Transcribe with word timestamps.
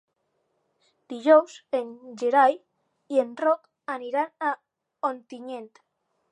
Dijous 1.13 1.57
en 1.81 1.91
Gerai 2.23 2.57
i 3.17 3.23
en 3.27 3.37
Roc 3.45 3.63
aniran 3.99 4.51
a 4.51 4.57
Ontinyent. 5.15 5.73